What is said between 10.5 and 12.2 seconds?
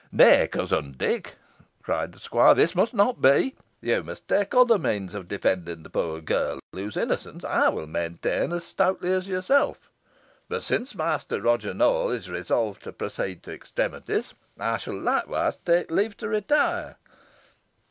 since Master Roger Nowell